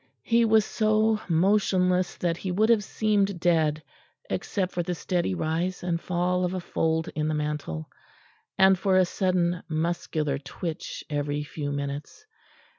[0.23, 3.83] He was so motionless that he would have seemed dead
[4.31, 7.87] except for the steady rise and fall of a fold in the mantle,
[8.57, 12.25] and for a sudden muscular twitch every few minutes.